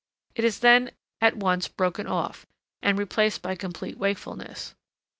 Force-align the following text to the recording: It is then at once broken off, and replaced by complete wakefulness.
It 0.33 0.43
is 0.43 0.61
then 0.61 0.89
at 1.21 1.37
once 1.37 1.67
broken 1.67 2.07
off, 2.07 2.47
and 2.81 2.97
replaced 2.97 3.43
by 3.43 3.53
complete 3.53 3.99
wakefulness. 3.99 4.73